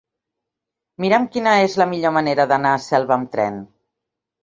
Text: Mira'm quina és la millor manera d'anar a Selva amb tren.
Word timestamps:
Mira'm 1.05 1.27
quina 1.35 1.53
és 1.67 1.77
la 1.83 1.89
millor 1.93 2.17
manera 2.19 2.49
d'anar 2.55 2.75
a 2.79 2.83
Selva 2.89 3.19
amb 3.21 3.33
tren. 3.39 3.65